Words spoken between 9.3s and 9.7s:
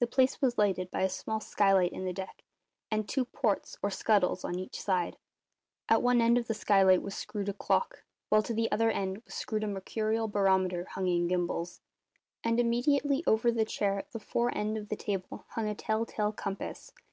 screwed a